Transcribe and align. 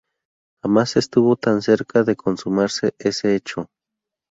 Jamás 0.63 0.97
estuvo 0.97 1.35
tan 1.35 1.61
cerca 1.61 2.01
de 2.01 2.15
consumarse 2.15 2.95
ese 2.97 3.35
hecho. 3.35 3.69